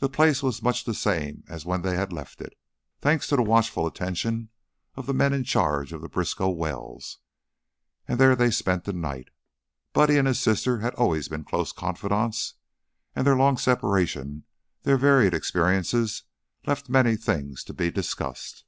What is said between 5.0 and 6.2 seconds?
the men in charge of the